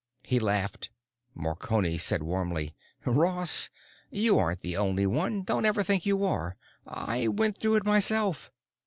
[0.23, 0.89] He laughed.
[1.35, 2.73] Marconi said warmly,
[3.05, 3.69] "Ross,
[4.09, 6.57] you aren't the only one; don't ever think you are.
[6.87, 8.49] I went through it myself.